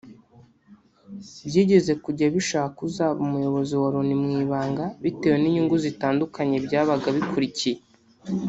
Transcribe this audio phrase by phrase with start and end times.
[1.47, 7.79] byigeze kujya bishaka uzaba umuyobozi wa Loni mu ibanga bitewe n’inyungu zitandukanye byabaga bikurikiye